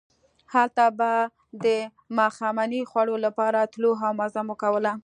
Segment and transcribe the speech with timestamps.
[0.53, 1.11] هلته به
[1.65, 1.65] د
[2.17, 4.93] ماښامنۍ خوړلو لپاره تلو او مزه مو کوله.